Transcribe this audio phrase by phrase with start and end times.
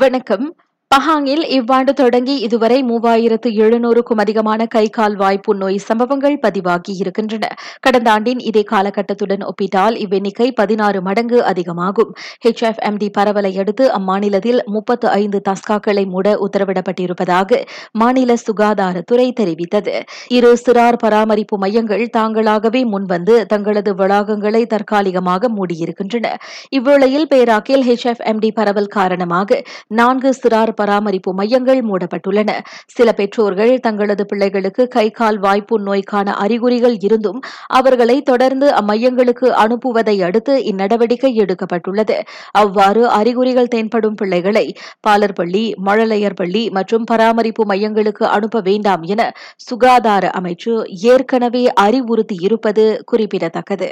[0.00, 0.54] வணக்கம்.
[0.94, 7.48] பஹாங்கில் இவ்வாண்டு தொடங்கி இதுவரை மூவாயிரத்து எழுநூறுக்கும் அதிகமான கை கால் வாய்ப்பு நோய் சம்பவங்கள் பதிவாகி இருக்கின்றன.
[7.80, 12.10] கடந்த ஆண்டின் இதே காலகட்டத்துடன் ஒப்பிட்டால் இவ்வெண்ணிக்கை பதினாறு மடங்கு அதிகமாகும்.
[12.44, 17.60] ஹெச்எஃப்எம்டி பரவலை அடுத்து அம்மாநிலத்தில் முப்பத்து ஐந்து தஸ்காக்களை மூட உத்தரவிடப்பட்டிருப்பதாக
[17.92, 20.02] மாநில சுகாதாரத்துறை தெரிவித்தது.
[20.28, 26.34] இரு சிறார் பராமரிப்பு மையங்கள் தாங்களாகவே முன்வந்து தங்களது வளாகங்களை தற்காலிகமாக மூடியிருக்கின்றன.
[26.76, 32.50] இவ்வேளையில் பேராக்கில் ஹெச்எஃப்எம்டி பரவல் காரணமாக நான்கு சிறார் பராமரிப்பு மையங்கள் மூடப்பட்டுள்ளன.
[32.96, 37.40] சில பெற்றோர்கள் தங்களது பிள்ளைகளுக்கு கை கால் வாய்ப்பு நோய்க்கான அறிகுறிகள் இருந்தும்
[37.72, 42.16] அவர்களை தொடர்ந்து அம்மையங்களுக்கு அனுப்புவதை அடுத்து இந்நடவடிக்கை எடுக்கப்பட்டுள்ளது.
[42.52, 44.66] அவ்வாறு அறிகுறிகள் தென்படும் பிள்ளைகளை
[45.08, 49.22] பாலர்பள்ளி மழலையர் பள்ளி மற்றும் பராமரிப்பு மையங்களுக்கு அனுப்ப வேண்டாம் என
[49.68, 50.74] சுகாதார அமைச்சு
[51.12, 53.90] ஏற்கனவே அறிவுறுத்தியிருப்பது குறிப்பிடத்தக்கது.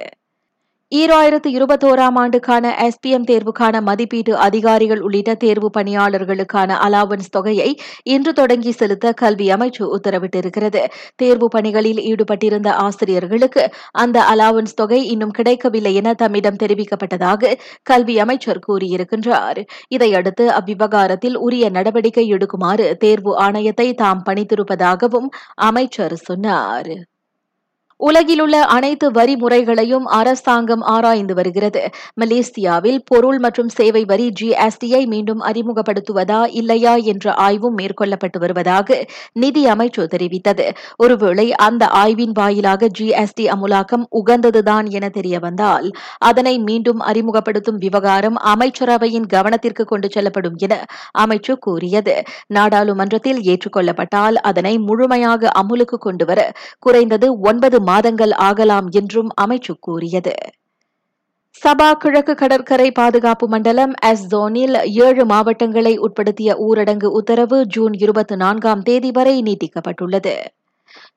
[0.92, 7.68] ஈராயிரத்து இருபத்தோராம் ஆண்டுக்கான எஸ்பிஎம் தேர்வுக்கான மதிப்பீட்டு அதிகாரிகள் உள்ளிட்ட தேர்வு பணியாளர்களுக்கான அலாவன்ஸ் தொகையை
[8.02, 10.82] இன்று தொடங்கி செலுத்த கல்வி அமைச்சு உத்தரவிட்டிருக்கிறது.
[11.16, 19.62] தேர்வு பணிகளில் ஈடுபட்டிருந்த ஆசிரியர்களுக்கு அந்த அலாவன்ஸ் தொகை இன்னும் கிடைக்கவில்லை என தம்மிடம் தெரிவிக்கப்பட்டதாக கல்வி அமைச்சர் கூறியிருக்கின்றார்.
[19.88, 26.92] இதையடுத்து அவ்விவகாரத்தில் உரிய நடவடிக்கை எடுக்குமாறு தேர்வு ஆணையத்தை தாம் பணித்திருப்பதாகவும் அமைச்சர் சொன்னார்.
[28.02, 31.82] உலகிலுள்ள அனைத்து வரி முறைகளையும் அரசாங்கம் ஆராய்ந்து வருகிறது.
[32.20, 38.98] மலேசியாவில் பொருள் மற்றும் சேவை வரி ஜிஎஸ்டியை மீண்டும் அறிமுகப்படுத்துவதா இல்லையா என்ற ஆய்வும் மேற்கொள்ளப்பட்டு வருவதாக
[39.32, 40.66] நிதி அமைச்சு தெரிவித்தது.
[40.96, 45.86] ஒருவேளை அந்த ஆய்வின் வாயிலாக ஜிஎஸ்டி அமுலாக்கம் உகந்ததுதான் என தெரிய வந்தால்
[46.30, 50.80] அதனை மீண்டும் அறிமுகப்படுத்தும் விவகாரம் அமைச்சரவையின் கவனத்திற்கு கொண்டு செல்லப்படும் என
[51.18, 52.16] அமைச்சு கூறியது.
[52.48, 56.40] நாடாளுமன்றத்தில் ஏற்றுக்கொள்ளப்பட்டால் அதனை முழுமையாக அமுலுக்கு கொண்டுவர
[56.78, 60.34] குறைந்தது ஒன்பது மாதங்கள் ஆகலாம் என்றும் அமைச்சு கூறியது.
[61.62, 64.76] சபா கிழக்கு கடற்கரை பாதுகாப்பு மண்டலம் எஸ் ஜோனில்
[65.06, 70.34] ஏழு மாவட்டங்களை உட்படுத்திய ஊரடங்கு உத்தரவு ஜூன் இருபத்தி நான்காம் தேதி வரை நீட்டிக்கப்பட்டுள்ளது.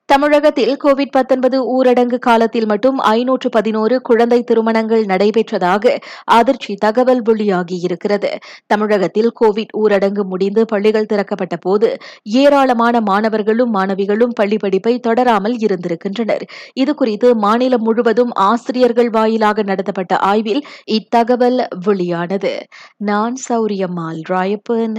[0.08, 1.16] தமிழகத்தில் கோவிட்
[1.52, 8.34] ஊரடங்கு காலத்தில் மட்டும் ஐநூற்று பதினோரு குழந்தை திருமணங்கள் நடைபெற்றதாக அதிர்ச்சி தகவல் வெளியாகியிருக்கிறது.
[8.66, 16.46] தமிழகத்தில் கோவிட் ஊரடங்கு முடிந்து பள்ளிகள் திறக்கப்பட்ட போது ஏராளமான மாணவர்களும் மாணவிகளும் பள்ளி படிப்பை தொடராமல் இருந்திருக்கின்றனர்.
[16.80, 22.66] இதுகுறித்து மாநிலம் முழுவதும் ஆசிரியர்கள் வாயிலாக நடத்தப்பட்ட ஆய்வில் இத்தகவல் வெளியானது.
[22.96, 24.96] நான் சௌரியம்மாள் ராயப்பன்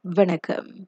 [0.00, 0.84] வணக்கம்.